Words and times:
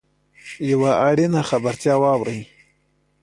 یوه 0.71 0.91
اړینه 1.07 1.41
خبرتیا 1.49 1.93
واورﺉ. 2.01 2.39